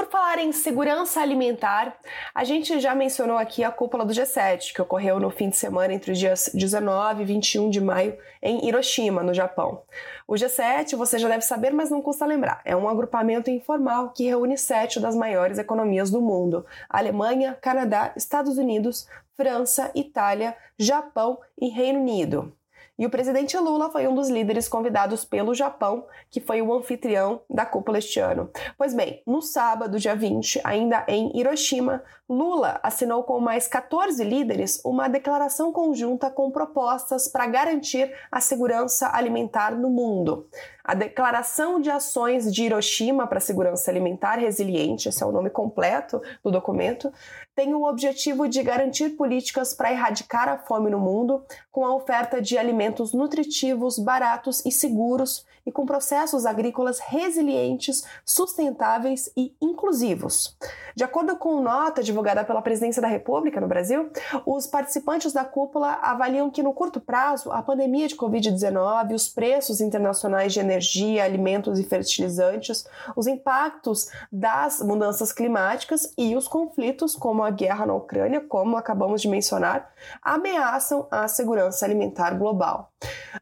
Por 0.00 0.08
falar 0.08 0.38
em 0.38 0.50
segurança 0.50 1.20
alimentar, 1.20 1.94
a 2.34 2.42
gente 2.42 2.80
já 2.80 2.94
mencionou 2.94 3.36
aqui 3.36 3.62
a 3.62 3.70
cúpula 3.70 4.02
do 4.02 4.14
G7, 4.14 4.72
que 4.72 4.80
ocorreu 4.80 5.20
no 5.20 5.28
fim 5.28 5.50
de 5.50 5.58
semana 5.58 5.92
entre 5.92 6.12
os 6.12 6.18
dias 6.18 6.48
19 6.54 7.20
e 7.20 7.26
21 7.26 7.68
de 7.68 7.82
maio 7.82 8.16
em 8.40 8.66
Hiroshima, 8.66 9.22
no 9.22 9.34
Japão. 9.34 9.82
O 10.26 10.36
G7, 10.36 10.96
você 10.96 11.18
já 11.18 11.28
deve 11.28 11.42
saber, 11.42 11.74
mas 11.74 11.90
não 11.90 12.00
custa 12.00 12.24
lembrar, 12.24 12.62
é 12.64 12.74
um 12.74 12.88
agrupamento 12.88 13.50
informal 13.50 14.08
que 14.14 14.24
reúne 14.24 14.56
sete 14.56 14.98
das 14.98 15.14
maiores 15.14 15.58
economias 15.58 16.10
do 16.10 16.22
mundo: 16.22 16.64
Alemanha, 16.88 17.58
Canadá, 17.60 18.14
Estados 18.16 18.56
Unidos, 18.56 19.06
França, 19.36 19.90
Itália, 19.94 20.56
Japão 20.78 21.38
e 21.60 21.68
Reino 21.68 22.00
Unido. 22.00 22.56
E 23.00 23.06
o 23.06 23.10
presidente 23.10 23.56
Lula 23.56 23.88
foi 23.88 24.06
um 24.06 24.14
dos 24.14 24.28
líderes 24.28 24.68
convidados 24.68 25.24
pelo 25.24 25.54
Japão, 25.54 26.04
que 26.30 26.38
foi 26.38 26.60
o 26.60 26.70
anfitrião 26.70 27.40
da 27.48 27.64
cúpula 27.64 27.96
este 27.96 28.20
ano. 28.20 28.50
Pois 28.76 28.92
bem, 28.92 29.22
no 29.26 29.40
sábado, 29.40 29.98
dia 29.98 30.14
20, 30.14 30.60
ainda 30.62 31.06
em 31.08 31.34
Hiroshima, 31.34 32.02
Lula 32.28 32.78
assinou 32.82 33.24
com 33.24 33.40
mais 33.40 33.66
14 33.66 34.22
líderes 34.22 34.82
uma 34.84 35.08
declaração 35.08 35.72
conjunta 35.72 36.30
com 36.30 36.50
propostas 36.50 37.26
para 37.26 37.46
garantir 37.46 38.14
a 38.30 38.38
segurança 38.38 39.10
alimentar 39.10 39.74
no 39.74 39.88
mundo. 39.88 40.46
A 40.90 40.94
Declaração 40.94 41.80
de 41.80 41.88
Ações 41.88 42.52
de 42.52 42.64
Hiroshima 42.64 43.24
para 43.24 43.38
a 43.38 43.40
Segurança 43.40 43.88
Alimentar 43.88 44.40
Resiliente, 44.40 45.08
esse 45.08 45.22
é 45.22 45.26
o 45.26 45.30
nome 45.30 45.48
completo 45.48 46.20
do 46.42 46.50
documento, 46.50 47.12
tem 47.54 47.72
o 47.74 47.84
objetivo 47.84 48.48
de 48.48 48.60
garantir 48.60 49.10
políticas 49.10 49.72
para 49.72 49.92
erradicar 49.92 50.48
a 50.48 50.58
fome 50.58 50.90
no 50.90 50.98
mundo, 50.98 51.44
com 51.70 51.84
a 51.84 51.94
oferta 51.94 52.42
de 52.42 52.58
alimentos 52.58 53.12
nutritivos, 53.12 54.00
baratos 54.00 54.66
e 54.66 54.72
seguros 54.72 55.46
e 55.64 55.70
com 55.70 55.86
processos 55.86 56.46
agrícolas 56.46 56.98
resilientes, 56.98 58.04
sustentáveis 58.24 59.30
e 59.36 59.54
inclusivos. 59.60 60.56
De 60.94 61.04
acordo 61.04 61.36
com 61.36 61.60
nota 61.60 62.02
divulgada 62.02 62.44
pela 62.44 62.62
Presidência 62.62 63.00
da 63.00 63.08
República 63.08 63.60
no 63.60 63.68
Brasil, 63.68 64.10
os 64.44 64.66
participantes 64.66 65.32
da 65.32 65.44
cúpula 65.44 65.98
avaliam 66.02 66.50
que 66.50 66.62
no 66.62 66.72
curto 66.72 67.00
prazo 67.00 67.52
a 67.52 67.62
pandemia 67.62 68.08
de 68.08 68.16
Covid-19, 68.16 69.14
os 69.14 69.28
preços 69.28 69.80
internacionais 69.80 70.52
de 70.52 70.60
energia, 70.60 70.79
alimentos 71.20 71.78
e 71.78 71.84
fertilizantes, 71.84 72.86
os 73.14 73.26
impactos 73.26 74.08
das 74.30 74.80
mudanças 74.80 75.32
climáticas 75.32 76.12
e 76.16 76.34
os 76.36 76.48
conflitos, 76.48 77.14
como 77.16 77.42
a 77.42 77.50
guerra 77.50 77.86
na 77.86 77.94
Ucrânia, 77.94 78.40
como 78.40 78.76
acabamos 78.76 79.22
de 79.22 79.28
mencionar, 79.28 79.92
ameaçam 80.22 81.06
a 81.10 81.28
segurança 81.28 81.84
alimentar 81.84 82.30
global. 82.34 82.92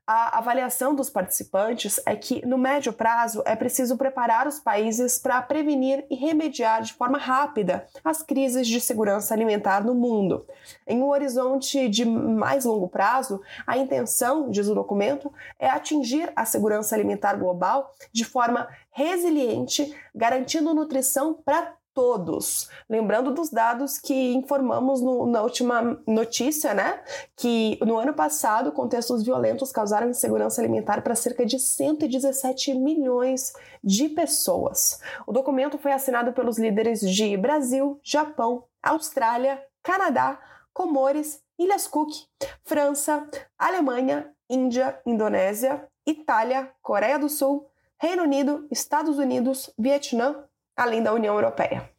A 0.07 0.38
avaliação 0.38 0.95
dos 0.95 1.09
participantes 1.09 2.00
é 2.04 2.14
que, 2.14 2.45
no 2.47 2.59
médio 2.59 2.92
prazo, 2.92 3.42
é 3.45 3.57
preciso 3.57 3.97
preparar 3.97 4.47
os 4.47 4.59
países 4.59 5.18
para 5.18 5.40
prevenir 5.42 6.04
e 6.11 6.14
remediar 6.14 6.83
de 6.83 6.92
forma 6.92 7.18
rápida 7.18 7.87
as 8.04 8.23
crises 8.23 8.66
de 8.66 8.80
segurança 8.80 9.35
alimentar 9.35 9.85
no 9.85 9.95
mundo. 9.95 10.47
Em 10.87 11.02
um 11.02 11.09
horizonte 11.09 11.88
de 11.88 12.04
mais 12.04 12.64
longo 12.64 12.88
prazo, 12.88 13.40
a 13.66 13.76
intenção, 13.76 14.50
diz 14.50 14.68
o 14.68 14.75
documento, 14.75 15.33
é 15.59 15.68
atingir 15.68 16.33
a 16.37 16.45
segurança 16.45 16.95
alimentar 16.95 17.18
global 17.39 17.93
de 18.13 18.25
forma 18.25 18.69
resiliente, 18.91 19.95
garantindo 20.15 20.75
nutrição 20.75 21.35
para 21.35 21.75
todos. 21.99 22.71
Lembrando 22.89 23.35
dos 23.35 23.51
dados 23.51 23.99
que 23.99 24.33
informamos 24.33 25.01
no, 25.01 25.27
na 25.27 25.43
última 25.43 26.01
notícia, 26.07 26.73
né? 26.73 27.01
Que 27.35 27.77
no 27.85 27.99
ano 27.99 28.15
passado, 28.15 28.71
contextos 28.71 29.25
violentos 29.25 29.73
causaram 29.73 30.09
insegurança 30.09 30.61
alimentar 30.61 31.03
para 31.03 31.17
cerca 31.17 31.45
de 31.45 31.59
117 31.59 32.73
milhões 32.75 33.53
de 33.83 34.09
pessoas. 34.09 35.01
O 35.27 35.33
documento 35.33 35.77
foi 35.77 35.91
assinado 35.91 36.33
pelos 36.33 36.57
líderes 36.57 37.01
de 37.01 37.37
Brasil, 37.37 37.99
Japão, 38.01 38.63
Austrália, 38.81 39.61
Canadá, 39.83 40.39
Comores, 40.73 41.43
Ilhas 41.59 41.89
Cook, 41.89 42.13
França, 42.65 43.29
Alemanha, 43.59 44.31
Índia, 44.49 45.01
Indonésia, 45.05 45.85
Itália, 46.09 46.73
Coreia 46.81 47.19
do 47.19 47.29
Sul, 47.29 47.71
Reino 48.00 48.23
Unido, 48.23 48.67
Estados 48.71 49.19
Unidos, 49.19 49.71
Vietnã, 49.79 50.45
além 50.75 51.03
da 51.03 51.12
União 51.12 51.35
Europeia. 51.35 51.91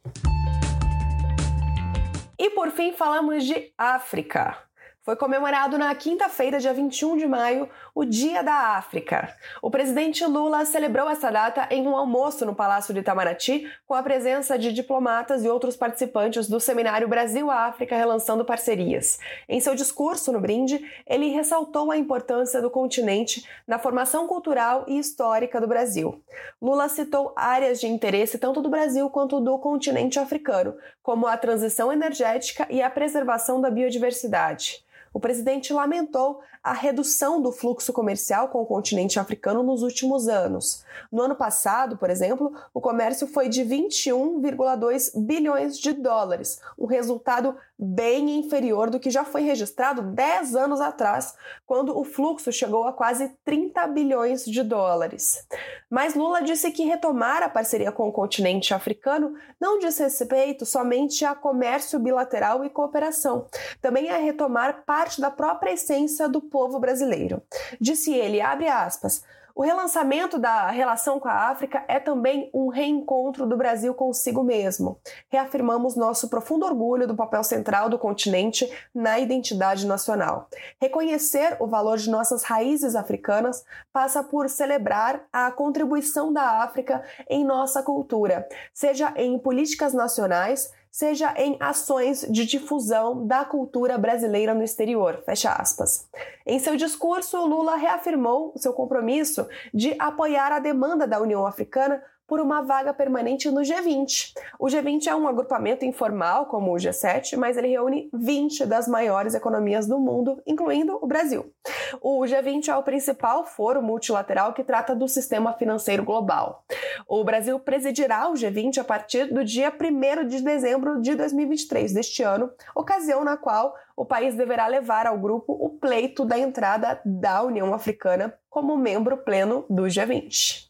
E 2.36 2.50
por 2.50 2.72
fim, 2.72 2.92
falamos 2.92 3.44
de 3.44 3.72
África. 3.78 4.58
Foi 5.02 5.16
comemorado 5.16 5.78
na 5.78 5.94
quinta-feira, 5.94 6.58
dia 6.58 6.74
21 6.74 7.16
de 7.16 7.26
maio, 7.26 7.68
o 7.94 8.04
Dia 8.04 8.42
da 8.42 8.76
África. 8.76 9.34
O 9.62 9.70
presidente 9.70 10.24
Lula 10.26 10.66
celebrou 10.66 11.08
essa 11.08 11.30
data 11.30 11.66
em 11.70 11.88
um 11.88 11.96
almoço 11.96 12.44
no 12.44 12.54
Palácio 12.54 12.92
de 12.92 13.00
Itamaraty, 13.00 13.66
com 13.86 13.94
a 13.94 14.02
presença 14.02 14.58
de 14.58 14.70
diplomatas 14.72 15.42
e 15.42 15.48
outros 15.48 15.74
participantes 15.74 16.48
do 16.48 16.60
seminário 16.60 17.08
Brasil-África 17.08 17.96
Relançando 17.96 18.44
Parcerias. 18.44 19.18
Em 19.48 19.58
seu 19.58 19.74
discurso 19.74 20.32
no 20.32 20.40
brinde, 20.40 20.84
ele 21.06 21.28
ressaltou 21.28 21.90
a 21.90 21.96
importância 21.96 22.60
do 22.60 22.70
continente 22.70 23.48
na 23.66 23.78
formação 23.78 24.26
cultural 24.26 24.84
e 24.86 24.98
histórica 24.98 25.58
do 25.60 25.66
Brasil. 25.66 26.22
Lula 26.60 26.90
citou 26.90 27.32
áreas 27.34 27.80
de 27.80 27.86
interesse 27.86 28.38
tanto 28.38 28.60
do 28.60 28.68
Brasil 28.68 29.08
quanto 29.08 29.40
do 29.40 29.58
continente 29.58 30.18
africano, 30.18 30.76
como 31.10 31.26
a 31.26 31.36
transição 31.36 31.92
energética 31.92 32.68
e 32.70 32.80
a 32.80 32.88
preservação 32.88 33.60
da 33.60 33.68
biodiversidade. 33.68 34.84
O 35.12 35.18
presidente 35.18 35.72
lamentou 35.72 36.40
a 36.62 36.72
redução 36.72 37.40
do 37.40 37.50
fluxo 37.50 37.92
comercial 37.92 38.48
com 38.48 38.60
o 38.60 38.66
continente 38.66 39.18
africano 39.18 39.62
nos 39.62 39.82
últimos 39.82 40.28
anos. 40.28 40.84
No 41.10 41.22
ano 41.22 41.34
passado, 41.34 41.96
por 41.96 42.10
exemplo, 42.10 42.52
o 42.74 42.80
comércio 42.80 43.26
foi 43.26 43.48
de 43.48 43.62
21,2 43.62 45.12
bilhões 45.16 45.78
de 45.78 45.92
dólares, 45.92 46.60
um 46.78 46.86
resultado 46.86 47.56
bem 47.78 48.38
inferior 48.38 48.90
do 48.90 49.00
que 49.00 49.10
já 49.10 49.24
foi 49.24 49.40
registrado 49.40 50.02
10 50.02 50.54
anos 50.54 50.82
atrás, 50.82 51.34
quando 51.66 51.98
o 51.98 52.04
fluxo 52.04 52.52
chegou 52.52 52.84
a 52.84 52.92
quase 52.92 53.32
30 53.42 53.86
bilhões 53.86 54.44
de 54.44 54.62
dólares. 54.62 55.46
Mas 55.88 56.14
Lula 56.14 56.42
disse 56.42 56.70
que 56.70 56.84
retomar 56.84 57.42
a 57.42 57.48
parceria 57.48 57.90
com 57.90 58.06
o 58.06 58.12
continente 58.12 58.74
africano 58.74 59.34
não 59.58 59.78
diz 59.78 59.96
respeito 59.98 60.66
somente 60.66 61.24
a 61.24 61.34
comércio 61.34 61.98
bilateral 61.98 62.64
e 62.64 62.70
cooperação, 62.70 63.46
também 63.80 64.08
é 64.08 64.18
retomar 64.18 64.84
parte 65.00 65.18
da 65.18 65.30
própria 65.30 65.72
essência 65.72 66.28
do 66.28 66.42
povo 66.42 66.78
brasileiro. 66.78 67.42
Disse 67.80 68.12
ele, 68.12 68.38
abre 68.38 68.68
aspas, 68.68 69.24
o 69.54 69.62
relançamento 69.62 70.38
da 70.38 70.70
relação 70.70 71.18
com 71.18 71.26
a 71.26 71.48
África 71.48 71.82
é 71.88 71.98
também 71.98 72.50
um 72.52 72.68
reencontro 72.68 73.46
do 73.46 73.56
Brasil 73.56 73.94
consigo 73.94 74.42
mesmo. 74.42 74.98
Reafirmamos 75.30 75.96
nosso 75.96 76.28
profundo 76.28 76.66
orgulho 76.66 77.06
do 77.06 77.16
papel 77.16 77.42
central 77.42 77.88
do 77.88 77.98
continente 77.98 78.70
na 78.94 79.18
identidade 79.18 79.86
nacional. 79.86 80.50
Reconhecer 80.78 81.56
o 81.58 81.66
valor 81.66 81.96
de 81.96 82.10
nossas 82.10 82.42
raízes 82.42 82.94
africanas 82.94 83.64
passa 83.90 84.22
por 84.22 84.50
celebrar 84.50 85.24
a 85.32 85.50
contribuição 85.50 86.30
da 86.30 86.62
África 86.62 87.02
em 87.26 87.42
nossa 87.42 87.82
cultura, 87.82 88.46
seja 88.74 89.14
em 89.16 89.38
políticas 89.38 89.94
nacionais, 89.94 90.70
seja 90.90 91.32
em 91.36 91.56
ações 91.60 92.26
de 92.28 92.44
difusão 92.44 93.26
da 93.26 93.44
cultura 93.44 93.96
brasileira 93.96 94.54
no 94.54 94.62
exterior. 94.62 95.22
Fecha 95.24 95.52
aspas. 95.52 96.08
Em 96.44 96.58
seu 96.58 96.76
discurso, 96.76 97.44
Lula 97.46 97.76
reafirmou 97.76 98.52
seu 98.56 98.72
compromisso 98.72 99.46
de 99.72 99.94
apoiar 99.98 100.52
a 100.52 100.58
demanda 100.58 101.06
da 101.06 101.20
União 101.20 101.46
Africana 101.46 102.02
por 102.30 102.40
uma 102.40 102.62
vaga 102.62 102.94
permanente 102.94 103.50
no 103.50 103.60
G20. 103.60 104.34
O 104.56 104.66
G20 104.66 105.08
é 105.08 105.16
um 105.16 105.26
agrupamento 105.26 105.84
informal, 105.84 106.46
como 106.46 106.70
o 106.70 106.76
G7, 106.76 107.36
mas 107.36 107.56
ele 107.56 107.66
reúne 107.66 108.08
20 108.14 108.66
das 108.66 108.86
maiores 108.86 109.34
economias 109.34 109.88
do 109.88 109.98
mundo, 109.98 110.40
incluindo 110.46 110.96
o 111.02 111.08
Brasil. 111.08 111.52
O 112.00 112.20
G20 112.20 112.68
é 112.68 112.76
o 112.76 112.84
principal 112.84 113.44
foro 113.44 113.82
multilateral 113.82 114.52
que 114.52 114.62
trata 114.62 114.94
do 114.94 115.08
sistema 115.08 115.54
financeiro 115.54 116.04
global. 116.04 116.64
O 117.08 117.24
Brasil 117.24 117.58
presidirá 117.58 118.30
o 118.30 118.34
G20 118.34 118.78
a 118.78 118.84
partir 118.84 119.34
do 119.34 119.44
dia 119.44 119.72
1 119.72 120.28
de 120.28 120.40
dezembro 120.40 121.02
de 121.02 121.16
2023 121.16 121.92
deste 121.92 122.22
ano, 122.22 122.48
ocasião 122.76 123.24
na 123.24 123.36
qual 123.36 123.74
o 123.96 124.04
país 124.04 124.36
deverá 124.36 124.68
levar 124.68 125.04
ao 125.04 125.18
grupo 125.18 125.52
o 125.52 125.70
pleito 125.70 126.24
da 126.24 126.38
entrada 126.38 127.00
da 127.04 127.42
União 127.42 127.74
Africana 127.74 128.32
como 128.48 128.76
membro 128.76 129.16
pleno 129.18 129.66
do 129.68 129.82
G20. 129.82 130.69